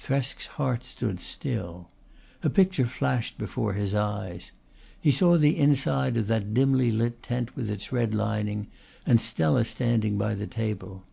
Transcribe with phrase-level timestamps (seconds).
[0.00, 1.90] Thresk's heart stood still.
[2.42, 4.50] A picture flashed before his eyes.
[4.98, 8.68] He saw the inside of that dimly lit tent with its red lining
[9.04, 11.04] and Stella standing by the table.